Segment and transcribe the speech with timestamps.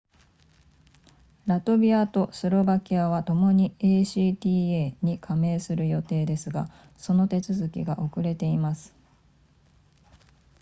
[1.45, 8.95] ラトビアとスロバキアはともに acta に加盟する予定ですがその手続きが遅れています